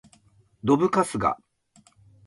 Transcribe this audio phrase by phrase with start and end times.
[0.63, 1.37] どぶカスが